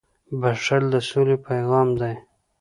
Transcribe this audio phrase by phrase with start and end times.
[0.41, 2.13] •بښل د سولې پیغام دی.